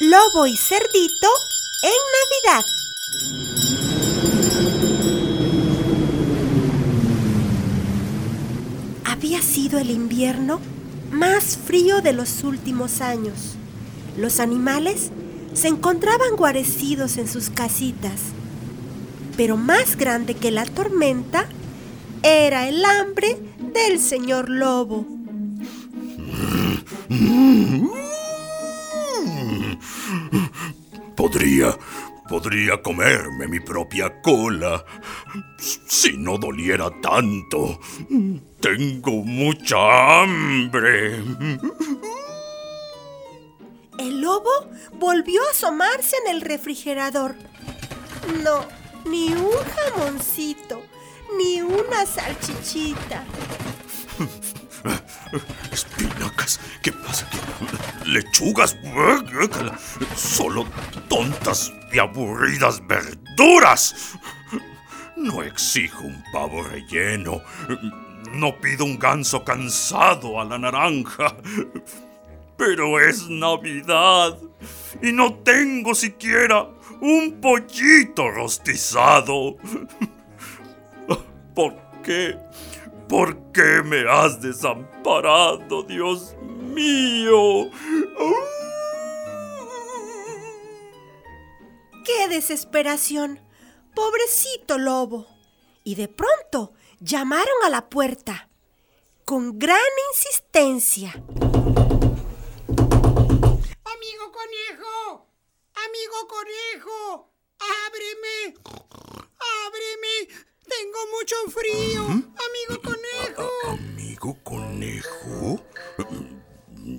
Lobo 0.00 0.48
y 0.48 0.56
Cerdito 0.56 1.28
en 1.82 1.92
Navidad. 2.50 2.64
Había 9.04 9.40
sido 9.40 9.78
el 9.78 9.90
invierno 9.90 10.60
más 11.12 11.56
frío 11.56 12.00
de 12.00 12.12
los 12.12 12.42
últimos 12.42 13.00
años. 13.00 13.54
Los 14.18 14.40
animales 14.40 15.12
se 15.52 15.68
encontraban 15.68 16.34
guarecidos 16.36 17.16
en 17.16 17.28
sus 17.28 17.48
casitas, 17.48 18.20
pero 19.36 19.56
más 19.56 19.96
grande 19.96 20.34
que 20.34 20.50
la 20.50 20.64
tormenta 20.64 21.46
era 22.24 22.68
el 22.68 22.84
hambre 22.84 23.38
del 23.72 24.00
señor 24.00 24.48
lobo. 24.48 25.06
Podría, 31.16 31.76
podría 32.28 32.82
comerme 32.82 33.46
mi 33.46 33.60
propia 33.60 34.20
cola 34.20 34.84
si 35.86 36.16
no 36.16 36.38
doliera 36.38 36.90
tanto. 37.00 37.80
Tengo 38.60 39.10
mucha 39.24 40.22
hambre. 40.22 41.22
El 43.98 44.20
lobo 44.20 44.50
volvió 44.94 45.40
a 45.46 45.50
asomarse 45.50 46.16
en 46.24 46.34
el 46.34 46.40
refrigerador. 46.40 47.36
No, 48.42 48.66
ni 49.08 49.28
un 49.32 49.52
jamoncito, 49.76 50.82
ni 51.38 51.62
una 51.62 52.04
salchichita. 52.06 53.24
Espinacas, 55.72 56.60
¿qué 56.82 56.92
pasa? 56.92 57.28
Lechugas, 58.06 58.76
solo 60.16 60.66
tontas 61.08 61.72
y 61.92 61.98
aburridas 61.98 62.86
verduras. 62.86 64.16
No 65.16 65.42
exijo 65.42 66.04
un 66.04 66.22
pavo 66.32 66.62
relleno. 66.62 67.40
No 68.32 68.58
pido 68.60 68.84
un 68.84 68.98
ganso 68.98 69.44
cansado 69.44 70.40
a 70.40 70.44
la 70.44 70.58
naranja. 70.58 71.36
Pero 72.56 73.00
es 73.00 73.28
Navidad 73.28 74.38
y 75.02 75.12
no 75.12 75.34
tengo 75.34 75.94
siquiera 75.94 76.68
un 77.00 77.40
pollito 77.40 78.30
rostizado. 78.30 79.56
¿Por 81.54 81.74
qué? 82.02 82.36
¿Por 83.08 83.52
qué 83.52 83.82
me 83.84 84.08
has 84.08 84.40
desamparado, 84.40 85.82
Dios 85.82 86.34
mío? 86.40 87.70
¡Qué 92.04 92.28
desesperación! 92.28 93.40
Pobrecito 93.94 94.78
lobo. 94.78 95.26
Y 95.84 95.94
de 95.94 96.08
pronto 96.08 96.72
llamaron 96.98 97.54
a 97.64 97.68
la 97.68 97.88
puerta, 97.88 98.48
con 99.24 99.58
gran 99.58 99.78
insistencia. 100.12 101.10
Amigo 103.94 104.32
conejo, 104.32 105.28
amigo 105.74 106.28
conejo, 106.28 107.30
ábreme, 107.60 108.54
ábreme. 109.66 110.03
Tengo 110.76 110.98
mucho 111.18 111.36
frío, 111.50 112.02
amigo 112.04 112.82
conejo. 112.82 113.48
¿Amigo 113.68 114.38
conejo? 114.42 115.64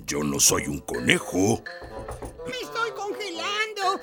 Yo 0.06 0.22
no 0.22 0.40
soy 0.40 0.66
un 0.66 0.80
conejo. 0.80 1.62
Me 2.46 2.58
estoy 2.58 2.90
congelando. 2.92 4.00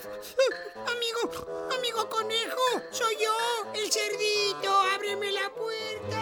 Amigo, 0.93 1.69
amigo 1.75 2.09
conejo, 2.09 2.61
soy 2.91 3.15
yo, 3.15 3.33
el 3.73 3.91
cerdito. 3.91 4.79
Ábreme 4.93 5.31
la 5.31 5.51
puerta. 5.53 6.21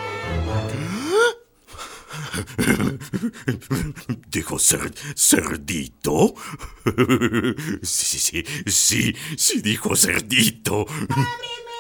¿Dijo 4.28 4.60
ser, 4.60 4.94
cerdito? 5.16 6.36
Sí, 7.84 8.20
sí, 8.20 8.46
sí, 8.68 9.16
sí, 9.38 9.62
dijo 9.62 9.96
cerdito. 9.96 10.86
¡Ábreme! 11.10 11.71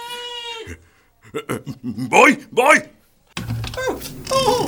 ¡Voy! 1.81 2.47
¡Voy! 2.52 2.81
Oh, 4.34 4.68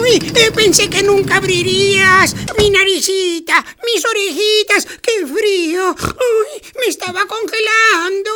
Uy, 0.00 0.20
pensé 0.54 0.88
que 0.88 1.02
nunca 1.02 1.36
abrirías. 1.36 2.34
Mi 2.58 2.70
naricita, 2.70 3.64
mis 3.84 4.04
orejitas, 4.04 4.86
qué 5.00 5.26
frío. 5.26 5.90
Uy, 5.90 6.62
me 6.78 6.86
estaba 6.86 7.24
congelando. 7.26 8.32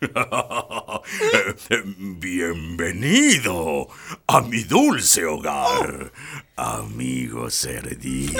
Bienvenido 2.20 3.88
a 4.26 4.40
mi 4.42 4.62
dulce 4.64 5.24
hogar, 5.24 6.12
amigo 6.56 7.50
cerdito. 7.50 8.36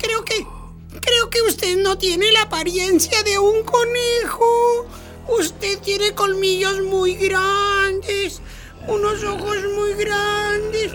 Creo 0.00 0.24
que. 0.24 0.46
Creo 1.00 1.30
que 1.30 1.40
usted 1.42 1.76
no 1.78 1.96
tiene 1.96 2.32
la 2.32 2.42
apariencia 2.42 3.22
de 3.22 3.38
un 3.38 3.62
conejo. 3.62 4.88
Usted 5.38 5.78
tiene 5.80 6.14
colmillos 6.14 6.80
muy 6.82 7.14
grandes, 7.14 8.40
unos 8.86 9.22
ojos 9.24 9.58
muy 9.76 9.94
grandes. 9.94 10.92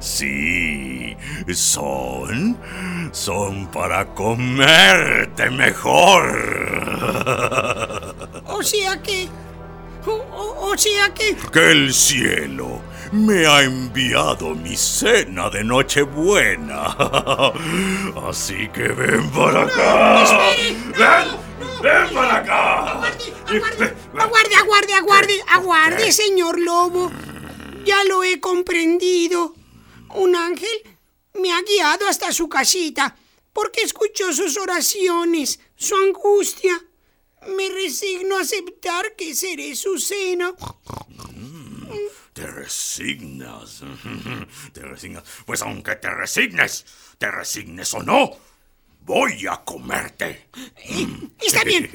Sí, 0.00 1.16
son. 1.52 2.56
Son 3.12 3.66
para 3.68 4.06
comerte 4.14 5.50
mejor. 5.50 6.24
O 8.46 8.62
sea 8.62 9.02
que. 9.02 9.28
O, 10.06 10.70
o 10.70 10.78
sea 10.78 11.12
que. 11.12 11.36
Que 11.52 11.72
el 11.72 11.92
cielo 11.92 12.80
me 13.12 13.46
ha 13.46 13.62
enviado 13.62 14.54
mi 14.54 14.76
cena 14.76 15.50
de 15.50 15.64
Nochebuena. 15.64 16.84
Así 18.28 18.68
que 18.68 18.88
ven 18.88 19.30
para 19.30 19.62
acá. 19.62 20.24
¡Ven! 20.96 21.47
¡Ven 21.82 22.14
para 22.14 22.36
acá! 22.36 23.02
Aguarde, 23.46 23.94
aguarde, 24.18 24.54
aguarde, 24.56 24.94
aguarde, 24.94 25.42
aguarde, 25.48 26.12
señor 26.12 26.58
lobo. 26.60 27.10
Ya 27.84 28.02
lo 28.04 28.22
he 28.24 28.40
comprendido. 28.40 29.54
Un 30.14 30.34
ángel 30.34 30.98
me 31.34 31.52
ha 31.52 31.62
guiado 31.62 32.08
hasta 32.08 32.32
su 32.32 32.48
casita 32.48 33.16
porque 33.52 33.82
escuchó 33.82 34.32
sus 34.32 34.56
oraciones, 34.56 35.60
su 35.76 35.94
angustia. 35.96 36.80
Me 37.56 37.68
resigno 37.68 38.36
a 38.36 38.42
aceptar 38.42 39.14
que 39.16 39.34
seré 39.34 39.74
su 39.76 39.98
cena. 39.98 40.54
Te 42.32 42.46
resignas. 42.46 43.82
Te 44.72 44.82
resignas. 44.82 45.24
Pues 45.46 45.62
aunque 45.62 45.96
te 45.96 46.08
resignes, 46.10 46.84
te 47.18 47.30
resignes 47.30 47.92
o 47.94 48.02
no, 48.02 48.30
voy 49.08 49.46
a 49.50 49.56
comerte. 49.64 50.50
Está 51.40 51.64
bien, 51.64 51.90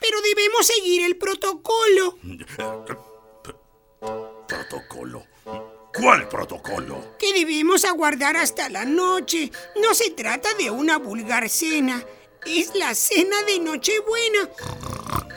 pero 0.00 0.20
debemos 0.22 0.66
seguir 0.66 1.02
el 1.02 1.16
protocolo. 1.16 2.18
¿Protocolo? 4.48 5.26
¿Cuál 5.94 6.28
protocolo? 6.28 7.16
Que 7.18 7.32
debemos 7.34 7.84
aguardar 7.84 8.36
hasta 8.36 8.68
la 8.70 8.84
noche. 8.84 9.50
No 9.80 9.94
se 9.94 10.10
trata 10.10 10.52
de 10.54 10.70
una 10.70 10.98
vulgar 10.98 11.48
cena. 11.48 12.02
Es 12.46 12.74
la 12.74 12.94
cena 12.94 13.42
de 13.42 13.58
Nochebuena. 13.58 14.48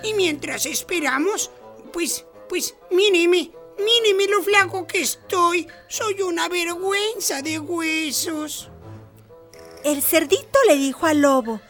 Y 0.04 0.14
mientras 0.14 0.66
esperamos, 0.66 1.52
pues, 1.92 2.26
pues, 2.48 2.76
míreme, 2.92 3.52
míreme 3.78 4.28
lo 4.28 4.42
flaco 4.42 4.88
que 4.88 5.02
estoy. 5.02 5.68
Soy 5.88 6.22
una 6.22 6.48
vergüenza 6.48 7.42
de 7.42 7.60
huesos. 7.60 8.69
El 9.84 10.02
cerdito 10.02 10.60
le 10.68 10.76
dijo 10.76 11.06
al 11.06 11.22
lobo 11.22 11.62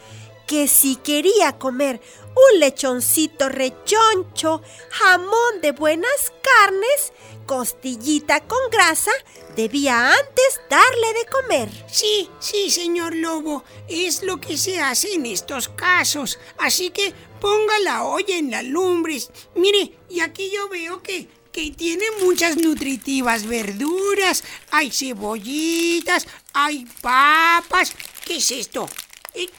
que 0.47 0.67
si 0.67 0.95
quería 0.95 1.59
comer 1.59 2.01
un 2.29 2.59
lechoncito 2.59 3.49
rechoncho, 3.49 4.63
jamón 4.89 5.61
de 5.61 5.73
buenas 5.73 6.33
carnes, 6.41 7.13
costillita 7.45 8.41
con 8.41 8.57
grasa, 8.71 9.11
debía 9.55 10.11
antes 10.11 10.61
darle 10.69 11.13
de 11.19 11.25
comer. 11.31 11.69
Sí, 11.87 12.29
sí, 12.39 12.71
señor 12.71 13.15
lobo, 13.15 13.63
es 13.87 14.23
lo 14.23 14.41
que 14.41 14.57
se 14.57 14.79
hace 14.79 15.13
en 15.13 15.27
estos 15.27 15.69
casos. 15.69 16.39
Así 16.57 16.89
que 16.89 17.13
ponga 17.39 17.77
la 17.79 18.05
olla 18.05 18.35
en 18.35 18.49
la 18.49 18.63
lumbres. 18.63 19.29
Mire, 19.55 19.93
y 20.09 20.21
aquí 20.21 20.49
yo 20.49 20.67
veo 20.69 21.03
que 21.03 21.27
que 21.51 21.71
tiene 21.71 22.05
muchas 22.21 22.57
nutritivas 22.57 23.45
verduras, 23.45 24.43
hay 24.71 24.91
cebollitas, 24.91 26.27
hay 26.65 26.85
papas. 27.01 27.93
¿Qué 28.25 28.37
es 28.37 28.51
esto? 28.51 28.89
Eh, 29.33 29.49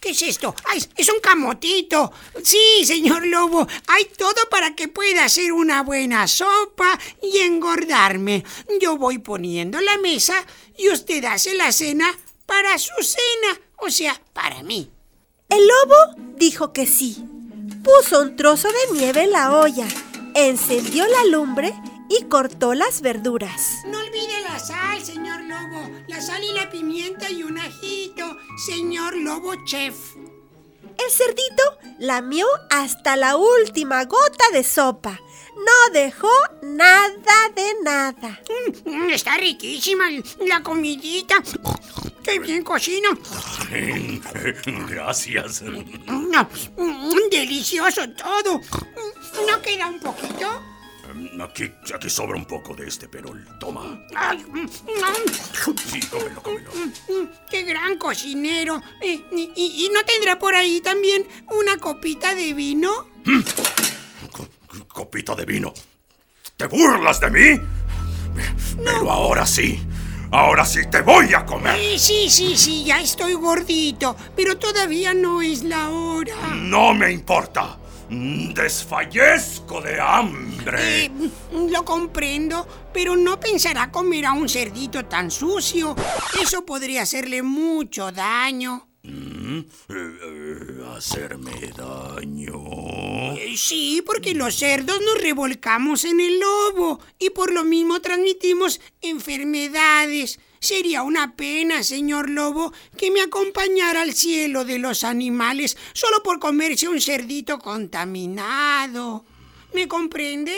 ¿Qué 0.00 0.10
es 0.10 0.22
esto? 0.22 0.54
¡Ay, 0.64 0.82
es 0.96 1.08
un 1.10 1.20
camotito! 1.20 2.12
Sí, 2.42 2.84
señor 2.84 3.26
Lobo, 3.26 3.66
hay 3.86 4.04
todo 4.16 4.48
para 4.50 4.74
que 4.74 4.88
pueda 4.88 5.24
hacer 5.24 5.52
una 5.52 5.82
buena 5.82 6.26
sopa 6.26 6.98
y 7.22 7.38
engordarme. 7.38 8.44
Yo 8.80 8.96
voy 8.96 9.18
poniendo 9.18 9.80
la 9.80 9.98
mesa 9.98 10.34
y 10.78 10.88
usted 10.88 11.24
hace 11.24 11.54
la 11.54 11.70
cena 11.72 12.16
para 12.46 12.78
su 12.78 12.94
cena, 13.02 13.60
o 13.76 13.90
sea, 13.90 14.20
para 14.32 14.62
mí. 14.62 14.90
El 15.50 15.66
lobo 15.66 16.34
dijo 16.36 16.72
que 16.72 16.86
sí. 16.86 17.24
Puso 17.84 18.20
un 18.22 18.36
trozo 18.36 18.68
de 18.68 18.98
nieve 18.98 19.24
en 19.24 19.32
la 19.32 19.58
olla, 19.58 19.86
encendió 20.34 21.06
la 21.06 21.24
lumbre 21.26 21.74
y 22.08 22.24
cortó 22.24 22.74
las 22.74 23.02
verduras. 23.02 23.82
No 23.86 23.98
olvide 23.98 24.29
la 24.52 24.58
sal, 24.58 25.04
señor 25.04 25.40
lobo. 25.42 25.88
La 26.08 26.20
sal 26.20 26.42
y 26.42 26.52
la 26.52 26.68
pimienta 26.70 27.30
y 27.30 27.42
un 27.44 27.58
ajito, 27.58 28.36
señor 28.66 29.16
lobo 29.16 29.54
chef. 29.64 29.94
El 30.98 31.10
cerdito 31.10 31.62
lamió 31.98 32.46
hasta 32.68 33.16
la 33.16 33.36
última 33.36 34.04
gota 34.04 34.44
de 34.52 34.64
sopa. 34.64 35.20
No 35.56 35.92
dejó 35.92 36.32
nada 36.62 37.48
de 37.54 37.74
nada. 37.84 38.40
Mm, 38.84 39.10
está 39.10 39.36
riquísima 39.36 40.04
la 40.46 40.62
comidita. 40.62 41.36
¡Qué 42.22 42.38
bien 42.40 42.64
cocina! 42.64 43.08
Gracias. 44.88 45.62
Mm, 45.62 47.30
delicioso 47.30 48.02
todo. 48.10 48.60
¿No 49.48 49.62
queda 49.62 49.86
un 49.86 50.00
poquito? 50.00 50.69
Aquí, 51.42 51.72
aquí 51.94 52.10
sobra 52.10 52.36
un 52.36 52.44
poco 52.44 52.74
de 52.74 52.86
este, 52.86 53.08
pero 53.08 53.32
toma. 53.58 54.04
Sí, 55.90 56.00
cómelo, 56.10 56.42
cómelo. 56.42 56.70
¡Qué 57.50 57.62
gran 57.62 57.96
cocinero! 57.96 58.82
Eh, 59.00 59.22
¿Y, 59.56 59.90
no 59.92 60.04
tendrá 60.04 60.38
por 60.38 60.54
ahí 60.54 60.80
también 60.80 61.26
una 61.50 61.78
copita 61.78 62.34
de 62.34 62.52
vino? 62.52 63.08
¿Copita 64.88 65.34
de 65.34 65.44
vino? 65.46 65.72
¿Te 66.56 66.66
burlas 66.66 67.20
de 67.20 67.30
mí? 67.30 67.60
Pero 68.84 69.10
ahora 69.10 69.46
sí. 69.46 69.80
Ahora 70.32 70.64
sí 70.64 70.80
te 70.90 71.00
voy 71.00 71.34
a 71.34 71.44
comer. 71.44 71.76
Sí, 71.98 72.30
sí, 72.30 72.56
sí, 72.56 72.84
ya 72.84 73.00
estoy 73.00 73.34
gordito, 73.34 74.16
pero 74.36 74.56
todavía 74.58 75.12
no 75.12 75.42
es 75.42 75.64
la 75.64 75.90
hora. 75.90 76.36
No 76.54 76.94
me 76.94 77.10
importa. 77.10 77.78
Desfallezco 78.10 79.80
de 79.80 80.00
hambre. 80.00 81.04
Eh, 81.04 81.10
lo 81.70 81.84
comprendo, 81.84 82.66
pero 82.92 83.14
no 83.14 83.38
pensará 83.38 83.92
comer 83.92 84.26
a 84.26 84.32
un 84.32 84.48
cerdito 84.48 85.04
tan 85.04 85.30
sucio. 85.30 85.94
Eso 86.42 86.66
podría 86.66 87.02
hacerle 87.02 87.42
mucho 87.42 88.10
daño. 88.10 88.88
Mm, 89.04 89.60
eh, 89.90 90.84
¿Hacerme 90.96 91.52
daño? 91.76 93.36
Eh, 93.36 93.54
sí, 93.56 94.02
porque 94.04 94.34
los 94.34 94.56
cerdos 94.56 95.00
nos 95.00 95.22
revolcamos 95.22 96.04
en 96.04 96.18
el 96.18 96.40
lobo 96.40 96.98
y 97.16 97.30
por 97.30 97.52
lo 97.52 97.62
mismo 97.62 98.00
transmitimos 98.00 98.80
enfermedades. 99.02 100.40
Sería 100.60 101.02
una 101.02 101.36
pena, 101.36 101.82
señor 101.82 102.28
lobo, 102.28 102.72
que 102.98 103.10
me 103.10 103.22
acompañara 103.22 104.02
al 104.02 104.12
cielo 104.12 104.66
de 104.66 104.78
los 104.78 105.04
animales 105.04 105.78
solo 105.94 106.22
por 106.22 106.38
comerse 106.38 106.86
un 106.86 107.00
cerdito 107.00 107.58
contaminado. 107.58 109.24
¿Me 109.72 109.88
comprende? 109.88 110.54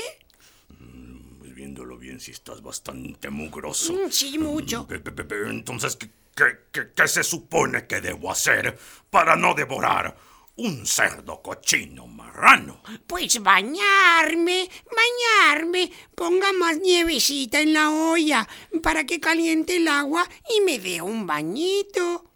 Mm, 0.81 1.55
viéndolo 1.55 1.97
bien, 1.99 2.19
si 2.19 2.33
estás 2.33 2.61
bastante 2.63 3.31
mugroso. 3.31 3.93
Mm, 3.93 4.11
sí, 4.11 4.41
mucho. 4.41 4.89
Entonces, 4.91 5.97
¿qué, 6.35 7.09
se 7.09 7.23
supone 7.23 7.87
que 7.87 8.01
debo 8.01 8.33
hacer 8.33 8.77
para 9.09 9.37
no 9.37 9.55
devorar 9.55 10.17
un 10.63 10.87
cerdo 10.87 11.43
cochino 11.43 12.07
marrano. 12.07 12.83
Pues 13.07 13.43
bañarme, 13.43 14.69
bañarme. 14.97 15.91
Ponga 16.15 16.53
más 16.53 16.79
nievecita 16.79 17.61
en 17.61 17.73
la 17.73 17.91
olla 17.91 18.49
para 18.83 19.05
que 19.05 19.19
caliente 19.19 19.77
el 19.77 19.89
agua 19.89 20.29
y 20.57 20.61
me 20.61 20.79
dé 20.79 21.03
un 21.03 21.27
bañito. 21.27 22.31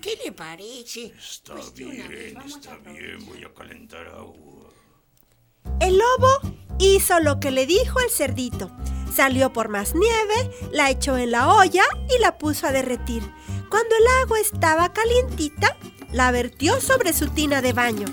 ¿Qué 0.00 0.18
le 0.24 0.32
parece? 0.32 1.14
Está 1.18 1.54
pues 1.54 1.74
bien, 1.74 2.36
está 2.46 2.76
bien. 2.78 3.24
Voy 3.26 3.44
a 3.44 3.52
calentar 3.52 4.06
agua. 4.08 4.70
El 5.80 5.98
lobo 5.98 6.56
hizo 6.78 7.20
lo 7.20 7.40
que 7.40 7.50
le 7.50 7.66
dijo 7.66 8.00
el 8.00 8.10
cerdito. 8.10 8.74
Salió 9.14 9.52
por 9.52 9.68
más 9.68 9.94
nieve, 9.94 10.50
la 10.72 10.90
echó 10.90 11.16
en 11.16 11.30
la 11.30 11.54
olla 11.54 11.84
y 12.08 12.20
la 12.20 12.38
puso 12.38 12.66
a 12.66 12.72
derretir. 12.72 13.22
Cuando 13.70 13.96
el 13.96 14.06
agua 14.22 14.40
estaba 14.40 14.92
calientita, 14.92 15.76
la 16.16 16.30
vertió 16.30 16.80
sobre 16.80 17.12
su 17.12 17.28
tina 17.28 17.60
de 17.60 17.74
baño. 17.74 18.06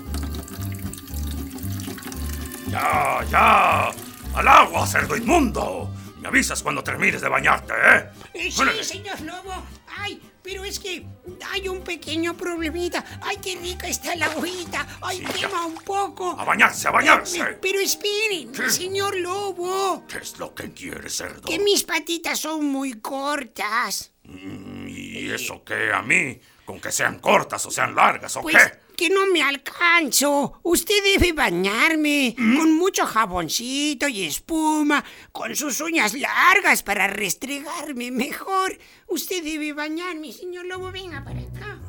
¡Ya, 2.68 3.24
ya! 3.30 3.88
¡Al 4.34 4.46
agua, 4.48 4.86
cerdo 4.86 5.16
inmundo! 5.16 5.90
Me 6.20 6.28
avisas 6.28 6.62
cuando 6.62 6.84
termines 6.84 7.22
de 7.22 7.28
bañarte, 7.30 7.72
¿eh? 7.72 8.10
eh 8.34 8.50
sí, 8.50 8.62
señor 8.82 9.18
Lobo. 9.22 9.54
Ay, 9.96 10.20
pero 10.42 10.64
es 10.64 10.78
que 10.78 11.06
hay 11.50 11.66
un 11.66 11.80
pequeño 11.80 12.36
problemita. 12.36 13.02
Ay, 13.22 13.38
qué 13.42 13.56
rica 13.56 13.88
está 13.88 14.14
la 14.16 14.26
agüita. 14.26 14.86
Ay, 15.00 15.20
quema 15.20 15.64
un 15.64 15.76
poco. 15.76 16.38
A 16.38 16.44
bañarse, 16.44 16.88
a 16.88 16.90
bañarse. 16.90 17.40
Eh, 17.40 17.58
pero 17.60 17.80
esperen, 17.80 18.52
señor 18.70 19.16
Lobo. 19.16 20.04
¿Qué 20.06 20.18
es 20.18 20.38
lo 20.38 20.54
que 20.54 20.74
quiere, 20.74 21.08
cerdo? 21.08 21.48
Que 21.48 21.58
mis 21.58 21.84
patitas 21.84 22.38
son 22.38 22.66
muy 22.66 23.00
cortas. 23.00 24.12
Mm, 24.24 24.88
¿Y 24.88 25.30
eso 25.30 25.64
qué 25.64 25.90
a 25.90 26.02
mí? 26.02 26.38
¿Con 26.64 26.80
que 26.80 26.90
sean 26.90 27.18
cortas 27.18 27.64
o 27.66 27.70
sean 27.70 27.94
largas 27.94 28.36
o 28.36 28.42
pues, 28.42 28.56
qué? 28.56 28.94
Que 28.96 29.10
no 29.10 29.26
me 29.26 29.42
alcanzo. 29.42 30.60
Usted 30.62 31.02
debe 31.02 31.32
bañarme 31.32 32.34
¿Mm? 32.38 32.56
con 32.56 32.72
mucho 32.72 33.04
jaboncito 33.06 34.08
y 34.08 34.24
espuma, 34.24 35.04
con 35.32 35.54
sus 35.56 35.80
uñas 35.80 36.14
largas 36.14 36.82
para 36.82 37.06
restregarme 37.06 38.10
mejor. 38.10 38.78
Usted 39.08 39.42
debe 39.42 39.72
bañarme, 39.72 40.32
señor 40.32 40.66
Lobo. 40.66 40.90
Venga 40.92 41.22
para 41.24 41.40
acá. 41.40 41.80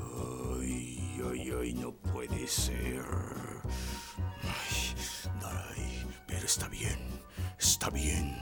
Ay, 0.59 1.21
ay, 1.31 1.53
ay, 1.61 1.73
no 1.73 1.93
puede 1.93 2.47
ser. 2.47 3.05
Ay, 5.43 6.05
pero 6.27 6.45
está 6.45 6.67
bien, 6.67 6.99
está 7.59 7.89
bien. 7.89 8.37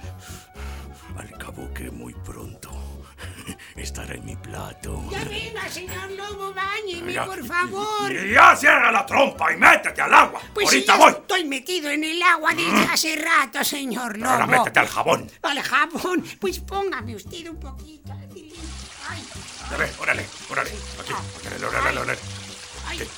Al 1.18 1.30
cabo 1.38 1.72
que 1.74 1.92
muy 1.92 2.14
pronto 2.14 2.72
estará 3.76 4.14
en 4.16 4.26
mi 4.26 4.36
plato. 4.36 5.04
Ya 5.12 5.24
venga, 5.26 5.70
señor 5.70 6.12
Lobo, 6.12 6.54
bañeme, 6.54 7.14
por 7.22 7.46
favor. 7.46 8.12
Ya 8.12 8.56
cierra 8.56 8.92
la 8.92 9.06
trompa 9.06 9.54
y 9.54 9.58
métete 9.58 10.02
al 10.02 10.14
agua. 10.14 10.42
Pues 10.54 10.68
Ahorita 10.68 10.96
voy. 10.98 11.12
Estoy 11.12 11.46
metido 11.46 11.90
en 11.90 12.04
el 12.04 12.22
agua 12.22 12.54
desde 12.54 12.72
mm. 12.72 12.92
hace 12.92 13.16
rato, 13.16 13.64
señor 13.64 14.18
Lobo. 14.18 14.32
Ahora 14.32 14.48
métete 14.48 14.80
al 14.80 14.88
jabón. 14.88 15.32
Al 15.42 15.62
jabón. 15.62 16.24
Pues 16.40 16.60
póngame 16.60 17.16
usted 17.16 17.48
un 17.48 17.60
poquito. 17.60 18.12
Ay. 19.10 19.24
ver, 19.78 19.92
órale, 20.00 20.26
órale. 20.50 20.72
Aquí, 21.00 21.14
órale, 21.46 21.66
órale, 21.66 22.00
órale. 22.00 22.43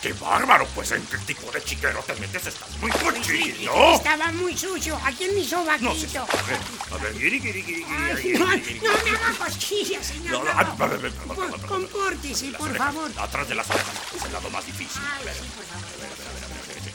Qué, 0.01 0.13
bárbaro, 0.13 0.67
pues 0.73 0.91
en 0.91 1.05
qué 1.05 1.17
tipo 1.19 1.51
de 1.51 1.63
chiquero 1.63 2.01
te 2.03 2.15
metes, 2.15 2.47
estás 2.47 2.69
muy 2.79 2.91
cochino. 2.91 3.93
Estaba 3.95 4.31
muy 4.31 4.57
sucio, 4.57 4.99
aquí 5.03 5.25
en 5.25 5.35
mi 5.35 5.45
sobaquito. 5.45 5.89
No, 5.89 5.95
sí, 5.95 6.17
a 6.17 6.23
ver, 6.23 6.59
a 6.91 6.97
ver, 6.97 7.13
guiri, 7.17 7.39
guiri, 7.39 7.61
guiri, 7.63 7.83
guiri, 7.83 8.39
no, 8.39 8.45
no 8.45 9.03
me 9.03 9.09
haga 9.09 9.33
cosquillas, 9.37 10.05
señor. 10.05 10.45
No, 10.45 11.67
compórtese, 11.67 12.51
por 12.51 12.75
favor. 12.77 13.11
Atrás 13.17 13.49
de 13.49 13.55
las 13.55 13.69
orejas, 13.69 13.95
es 14.15 14.23
el 14.23 14.33
lado 14.33 14.49
más 14.49 14.65
difícil. 14.65 15.01
Ay, 15.03 15.33
sí, 15.33 15.49
por 15.55 15.65
favor. 15.65 15.85
A 15.85 15.97
ver, 15.97 16.11
a 16.11 16.31
ver, 16.33 16.43
a 16.43 16.47
ver, 16.47 16.57
a 16.57 16.67
ver. 16.67 16.93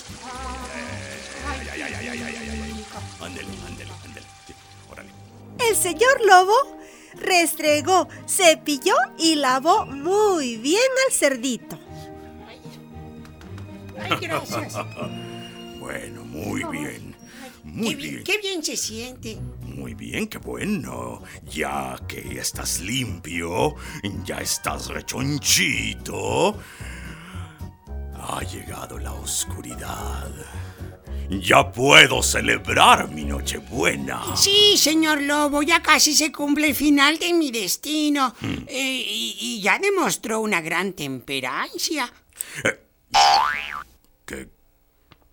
Ay, 1.50 1.68
ay, 1.72 1.82
ay, 1.82 1.94
ay, 1.94 2.08
ay, 2.08 2.36
ay, 2.36 2.60
ay. 2.62 2.86
Ándele, 3.20 3.48
ándele, 3.66 3.92
ándele. 4.04 4.26
órale. 4.90 5.10
El 5.68 5.76
señor 5.76 6.20
Lobo 6.24 6.78
restregó, 7.14 8.08
cepilló 8.26 8.94
y 9.18 9.34
lavó 9.36 9.86
muy 9.86 10.56
bien 10.56 10.90
al 11.06 11.12
cerdito. 11.12 11.78
Gracias. 14.20 14.74
bueno, 15.78 16.24
muy 16.24 16.64
bien. 16.64 17.16
Muy 17.62 17.94
bien, 17.94 18.24
Qué 18.24 18.38
bien 18.38 18.64
se 18.64 18.76
siente. 18.76 19.38
Muy 19.62 19.94
bien, 19.94 20.26
qué 20.28 20.38
bueno. 20.38 21.22
Ya 21.44 21.96
que 22.08 22.38
estás 22.38 22.80
limpio, 22.80 23.76
ya 24.24 24.38
estás 24.38 24.88
rechonchito. 24.88 26.56
Ha 28.16 28.42
llegado 28.44 28.98
la 28.98 29.12
oscuridad. 29.12 30.30
Ya 31.30 31.70
puedo 31.70 32.22
celebrar 32.22 33.08
mi 33.08 33.24
Nochebuena. 33.24 34.36
Sí, 34.36 34.76
señor 34.76 35.22
Lobo, 35.22 35.62
ya 35.62 35.80
casi 35.80 36.12
se 36.14 36.32
cumple 36.32 36.68
el 36.68 36.74
final 36.74 37.18
de 37.18 37.32
mi 37.32 37.52
destino. 37.52 38.34
Hmm. 38.40 38.64
Eh, 38.66 39.04
y, 39.06 39.60
ya 39.62 39.78
demostró 39.78 40.40
una 40.40 40.60
gran 40.60 40.92
temperancia. 40.92 42.12
Eh, 42.64 42.80
¿Qué, 43.12 43.18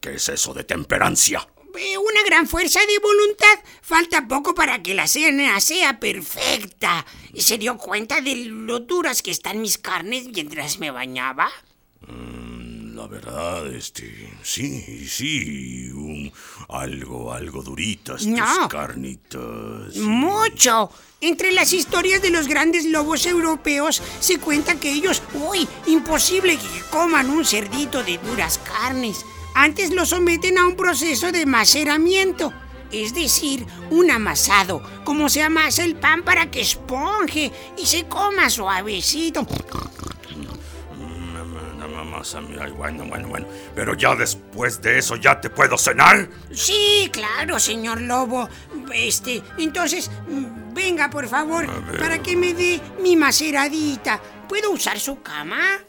qué 0.07 0.15
es 0.15 0.29
eso 0.29 0.53
de 0.53 0.63
temperancia? 0.63 1.47
Eh, 1.77 1.97
una 1.97 2.23
gran 2.25 2.47
fuerza 2.47 2.79
de 2.79 2.97
voluntad. 2.99 3.59
Falta 3.81 4.27
poco 4.27 4.55
para 4.55 4.81
que 4.81 4.95
la 4.95 5.07
cena 5.07 5.59
sea 5.59 5.99
perfecta. 5.99 7.05
¿Se 7.35 7.57
dio 7.57 7.77
cuenta 7.77 8.21
de 8.21 8.35
lo 8.45 8.79
duras 8.79 9.21
que 9.21 9.31
están 9.31 9.61
mis 9.61 9.77
carnes 9.77 10.27
mientras 10.33 10.79
me 10.79 10.89
bañaba? 10.89 11.49
Mm, 12.07 12.95
la 12.95 13.05
verdad, 13.07 13.67
este, 13.75 14.33
sí, 14.41 15.07
sí, 15.07 15.91
un, 15.91 16.31
algo, 16.69 17.31
algo 17.31 17.61
duritas 17.61 18.21
tus 18.23 18.27
No. 18.27 18.67
carnitas. 18.69 19.95
Mucho. 19.97 20.89
Entre 21.21 21.51
las 21.51 21.73
historias 21.73 22.21
de 22.21 22.29
los 22.31 22.47
grandes 22.47 22.85
lobos 22.85 23.25
europeos 23.27 24.01
se 24.19 24.39
cuenta 24.39 24.79
que 24.79 24.91
ellos, 24.91 25.21
uy, 25.33 25.67
imposible 25.85 26.57
que 26.57 26.81
coman 26.89 27.29
un 27.29 27.45
cerdito 27.45 28.03
de 28.03 28.17
duras 28.19 28.59
carnes. 28.59 29.23
Antes 29.59 29.91
lo 29.91 30.05
someten 30.05 30.59
a 30.59 30.67
un 30.67 30.75
proceso 30.75 31.31
de 31.31 31.47
maceramiento, 31.47 32.53
es 32.91 33.15
decir, 33.15 33.65
un 33.89 34.11
amasado, 34.11 34.83
como 35.03 35.29
se 35.29 35.41
amasa 35.41 35.83
el 35.83 35.95
pan 35.95 36.21
para 36.21 36.51
que 36.51 36.61
esponje 36.61 37.51
y 37.75 37.87
se 37.87 38.05
coma 38.05 38.51
suavecito. 38.51 39.47
Bueno, 42.77 43.05
bueno, 43.05 43.27
bueno. 43.29 43.47
Pero 43.73 43.95
ya 43.95 44.15
después 44.15 44.79
de 44.79 44.99
eso, 44.99 45.15
¿ya 45.15 45.41
te 45.41 45.49
puedo 45.49 45.75
cenar? 45.75 46.29
Sí, 46.53 47.09
claro, 47.11 47.59
señor 47.59 47.99
lobo. 48.01 48.47
Este, 48.93 49.41
entonces, 49.57 50.11
mm, 50.27 50.71
venga, 50.75 51.09
por 51.09 51.27
favor, 51.27 51.65
para 51.97 52.21
que 52.21 52.35
me 52.35 52.53
dé 52.53 52.79
mi 53.01 53.15
maceradita. 53.15 54.21
¿Puedo 54.47 54.69
usar 54.69 54.99
su 54.99 55.23
cama? 55.23 55.79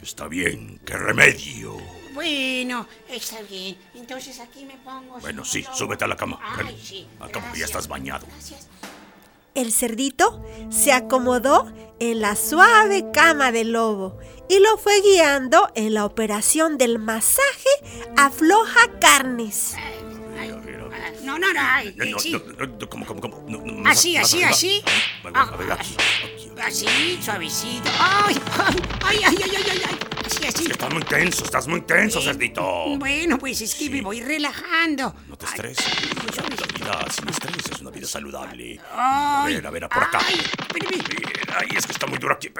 Está 0.00 0.28
bien, 0.28 0.80
qué 0.86 0.96
remedio. 0.96 1.93
Bueno, 2.14 2.86
está 3.08 3.42
bien. 3.42 3.76
Entonces 3.94 4.38
aquí 4.40 4.64
me 4.64 4.76
pongo. 4.78 5.18
Bueno, 5.20 5.44
sí, 5.44 5.64
súbete 5.74 6.04
a 6.04 6.08
la 6.08 6.16
cama. 6.16 6.38
Ay, 6.42 6.64
Ven, 6.66 6.78
sí. 6.78 7.06
a 7.20 7.26
la 7.26 7.32
cama, 7.32 7.52
que 7.52 7.58
ya 7.58 7.64
estás 7.66 7.88
bañado. 7.88 8.26
Gracias. 8.30 8.68
El 9.54 9.72
cerdito 9.72 10.44
se 10.70 10.92
acomodó 10.92 11.72
en 12.00 12.20
la 12.20 12.34
suave 12.34 13.10
cama 13.12 13.52
del 13.52 13.72
lobo 13.72 14.18
y 14.48 14.58
lo 14.58 14.76
fue 14.78 15.00
guiando 15.00 15.70
en 15.76 15.94
la 15.94 16.04
operación 16.04 16.76
del 16.76 16.98
masaje 16.98 17.68
afloja 18.16 18.80
carnes. 19.00 19.74
Ay, 20.36 20.50
ah, 20.50 21.10
No, 21.22 21.38
no, 21.38 21.52
no. 21.52 21.60
ay, 21.60 21.94
no, 21.96 22.18
sí. 22.18 22.32
no, 22.32 22.66
no, 22.66 22.88
¿Cómo, 22.88 23.06
cómo, 23.06 23.20
cómo? 23.20 23.44
No, 23.48 23.58
no, 23.58 23.72
más 23.74 23.98
Así, 23.98 24.16
así, 24.16 24.42
así. 24.42 24.82
Así, 26.60 27.18
suavecito. 27.22 27.90
Ay, 28.00 28.36
ay, 29.04 29.20
ay, 29.24 29.36
ay, 29.40 29.52
ay, 29.54 29.98
Así. 30.48 30.62
Es 30.62 30.66
que 30.66 30.72
estás 30.72 30.92
muy 30.92 31.02
tenso, 31.02 31.44
estás 31.44 31.66
muy 31.68 31.80
tenso, 31.82 32.20
cerdito. 32.20 32.96
Bueno, 32.98 33.38
pues 33.38 33.60
es 33.60 33.74
que 33.74 33.84
Sí. 33.84 33.90
me 33.90 34.00
voy 34.02 34.20
relajando. 34.22 35.14
No 35.28 35.36
te 35.36 35.46
estreses. 35.46 35.84
La 36.36 36.42
vida 36.66 37.06
sin 37.10 37.28
estrés 37.28 37.56
es 37.72 37.80
una 37.80 37.90
vida 37.90 38.06
saludable. 38.06 38.80
A 38.92 39.44
Ay, 39.44 39.54
ver, 39.54 39.66
a 39.66 39.70
ver, 39.70 39.88
por 39.88 40.02
acá. 40.02 40.18
Ay, 40.26 40.34
espérame. 40.34 41.02
Ay, 41.56 41.68
es 41.76 41.86
que 41.86 41.92
está 41.92 42.06
muy 42.06 42.18
duro 42.18 42.34
aquí. 42.34 42.50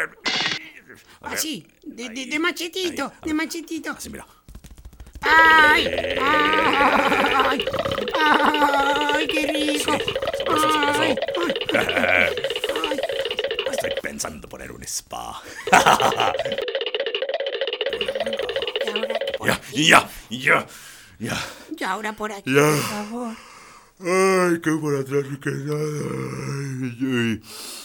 A. 1.22 1.28
Así, 1.32 1.66
de, 1.82 2.08
de, 2.10 2.20
Ahí, 2.20 2.28
de 2.30 2.38
machetito, 2.38 3.04
ahí, 3.04 3.10
a 3.22 3.26
de 3.26 3.34
machetito. 3.34 3.90
Así, 3.92 4.10
mira. 4.10 4.26
¡Ay! 5.22 5.86
¡Ay! 6.20 7.64
¡Ay! 8.14 9.26
¡Qué 9.26 9.46
rico! 9.46 9.94
Eso, 9.94 10.56
eso, 10.56 10.90
eso. 10.90 11.02
Ay, 11.02 11.14
ay, 11.74 11.86
ay. 11.96 13.00
Estoy 13.72 13.90
pensando 14.02 14.48
poner 14.48 14.70
un 14.70 14.82
spa. 14.84 15.42
Por 19.44 19.50
Ya, 19.50 19.54
aquí. 19.56 19.86
ya, 19.88 20.08
ya, 20.30 20.66
ya. 21.18 21.36
Y 21.78 21.84
ahora 21.84 22.14
por 22.16 22.32
aquí, 22.32 22.52
Ya. 22.52 22.60
por 22.62 22.80
favor. 22.82 23.36
Ay, 24.00 24.60
qué 24.62 24.70
por 24.80 24.96
atrás 24.96 25.24
que 25.42 25.50
nada. 25.50 27.40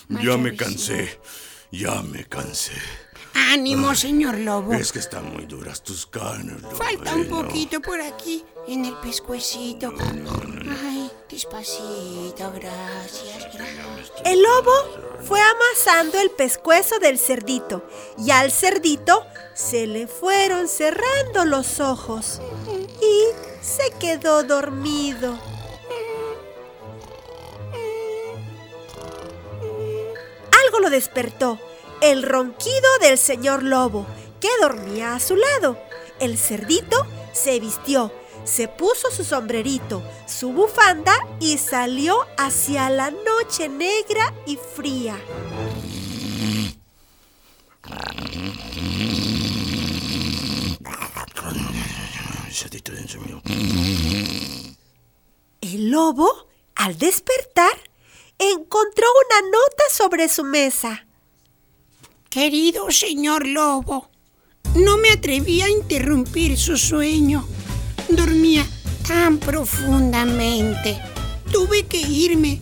Ay, 0.10 0.26
Ya 0.26 0.38
me 0.38 0.56
cansé. 0.56 1.20
Ya 1.72 2.02
me 2.02 2.24
cansé. 2.26 2.74
Ánimo, 3.52 3.94
señor 3.94 4.38
lobo. 4.40 4.74
Es 4.74 4.92
que 4.92 5.00
están 5.00 5.32
muy 5.32 5.46
duras 5.46 5.84
tus 5.84 6.06
carnes. 6.08 6.62
lo 6.64 6.72
Falta 6.72 7.14
un 7.16 7.30
bueno. 7.30 7.48
poquito 7.48 7.80
por 7.80 8.02
aquí, 8.02 8.44
en 8.68 8.86
el 8.86 8.96
pescuecito. 8.98 9.94
Ay, 10.84 10.99
despacito, 11.40 12.52
gracias, 12.54 13.54
gracias. 13.54 14.12
El 14.26 14.42
lobo 14.42 14.74
fue 15.22 15.40
amasando 15.40 16.20
el 16.20 16.32
pescuezo 16.32 17.00
del 17.00 17.18
cerdito 17.18 17.82
y 18.18 18.32
al 18.32 18.52
cerdito 18.52 19.26
se 19.54 19.88
le 19.88 20.08
fueron 20.08 20.68
cerrando 20.68 21.46
los 21.46 21.80
ojos 21.80 22.42
y 23.02 23.24
se 23.66 23.90
quedó 24.00 24.44
dormido. 24.44 25.40
Algo 30.66 30.80
lo 30.82 30.90
despertó, 30.90 31.58
el 32.02 32.24
ronquido 32.24 32.90
del 33.00 33.18
señor 33.18 33.64
lobo, 33.64 34.06
que 34.42 34.50
dormía 34.62 35.16
a 35.16 35.20
su 35.22 35.38
lado. 35.38 35.78
El 36.20 36.38
cerdito 36.38 37.08
se 37.32 37.62
vistió, 37.62 38.12
se 38.44 38.68
puso 38.68 39.12
su 39.12 39.24
sombrerito, 39.24 40.02
su 40.26 40.52
bufanda 40.52 41.14
y 41.40 41.58
salió 41.58 42.26
hacia 42.38 42.90
la 42.90 43.12
noche 43.12 43.70
negra 43.70 44.34
y 44.46 44.58
fría. 44.58 45.20
El 55.62 55.92
lobo, 55.92 56.48
al 56.76 56.98
despertar, 56.98 57.72
encontró 58.38 59.08
una 59.28 59.50
nota 59.50 59.84
sobre 59.92 60.30
su 60.30 60.44
mesa. 60.44 61.06
Querido 62.30 62.92
señor 62.92 63.48
lobo, 63.48 64.10
no 64.76 64.98
me 64.98 65.10
atreví 65.12 65.62
a 65.62 65.70
interrumpir 65.70 66.58
su 66.58 66.78
sueño. 66.78 67.48
Dormía 68.10 68.66
tan 69.08 69.38
profundamente. 69.38 71.00
Tuve 71.52 71.86
que 71.86 72.00
irme, 72.00 72.60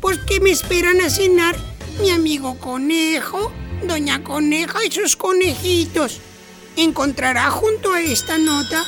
porque 0.00 0.40
me 0.40 0.50
esperan 0.50 1.00
a 1.00 1.10
cenar 1.10 1.54
mi 2.00 2.10
amigo 2.10 2.58
conejo, 2.58 3.52
doña 3.86 4.24
coneja 4.24 4.84
y 4.84 4.90
sus 4.90 5.16
conejitos. 5.16 6.20
Encontrará 6.76 7.50
junto 7.50 7.92
a 7.92 8.00
esta 8.00 8.38
nota 8.38 8.84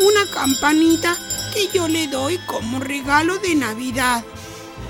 una 0.00 0.30
campanita 0.32 1.16
que 1.52 1.68
yo 1.74 1.88
le 1.88 2.06
doy 2.08 2.38
como 2.46 2.80
regalo 2.80 3.38
de 3.38 3.54
Navidad. 3.54 4.24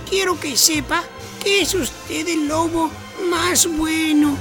Quiero 0.08 0.38
que 0.38 0.56
sepa 0.56 1.02
que 1.42 1.62
es 1.62 1.74
usted 1.74 2.28
el 2.28 2.46
lobo 2.46 2.90
más 3.28 3.66
bueno, 3.66 4.36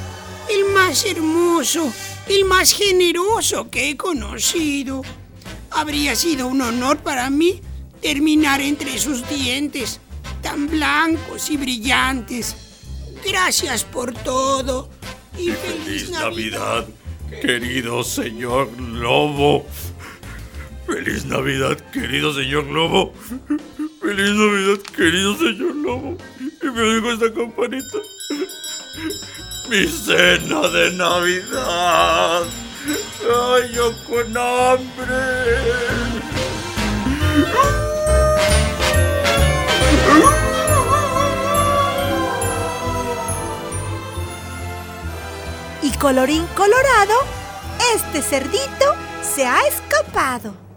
el 0.50 0.74
más 0.74 1.06
hermoso, 1.06 1.92
el 2.28 2.46
más 2.46 2.72
generoso 2.72 3.70
que 3.70 3.90
he 3.90 3.98
conocido. 3.98 5.02
Habría 5.80 6.14
sido 6.14 6.48
un 6.48 6.62
honor 6.62 6.98
para 6.98 7.30
mí 7.30 7.62
terminar 8.02 8.60
entre 8.60 9.00
sus 9.00 9.26
dientes, 9.30 10.02
tan 10.42 10.68
blancos 10.68 11.50
y 11.50 11.56
brillantes. 11.56 12.54
Gracias 13.26 13.86
por 13.86 14.14
todo 14.14 14.90
y 15.38 15.52
feliz, 15.52 15.84
Feliz 15.86 16.10
Navidad. 16.10 16.86
Navidad, 17.30 17.42
querido 17.42 18.04
señor 18.04 18.70
Lobo. 18.78 19.66
Feliz 20.86 21.24
Navidad, 21.24 21.78
querido 21.94 22.34
señor 22.34 22.66
Lobo. 22.66 23.14
Feliz 24.02 24.32
Navidad, 24.32 24.80
querido 24.98 25.38
señor 25.38 25.76
Lobo. 25.78 26.18
Y 26.62 26.66
me 26.66 26.94
dijo 26.94 27.12
esta 27.14 27.34
campanita. 27.34 28.00
Mi 29.70 29.88
cena 29.88 30.68
de 30.68 30.92
Navidad. 30.98 32.69
Con 33.80 34.38
hambre. 34.38 35.16
Y 45.82 45.92
colorín 45.92 46.46
colorado, 46.58 47.14
este 47.96 48.22
cerdito 48.22 48.68
se 49.22 49.46
ha 49.46 49.62
escapado. 49.66 50.69